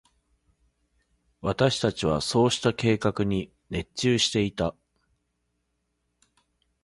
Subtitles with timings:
[1.41, 4.75] 私達はそうした計画に熱中していた。